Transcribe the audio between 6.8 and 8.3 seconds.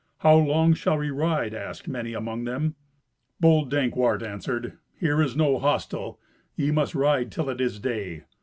ride till it is day."